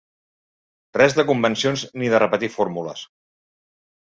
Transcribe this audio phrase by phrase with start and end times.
[0.97, 3.05] Res de convencions ni de repetir fórmules.